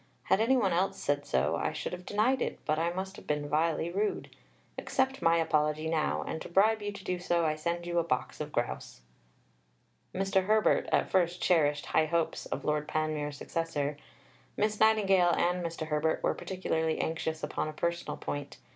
[0.23, 3.27] Had any one else said so, I should have denied it, but I must have
[3.27, 4.35] been vilely rude.
[4.79, 8.03] Accept my apology now; and to bribe you to do so, I send you a
[8.03, 9.01] box of grouse."
[10.11, 10.45] Mr.
[10.45, 13.95] Herbert at first cherished high hopes of Lord Panmure's successor.
[14.57, 15.85] Miss Nightingale and Mr.
[15.85, 18.57] Herbert were particularly anxious upon a personal point.